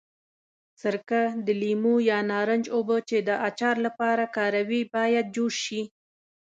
[0.81, 5.81] سرکه، د لیمو یا نارنج اوبه چې د اچار لپاره کاروي باید جوش شي.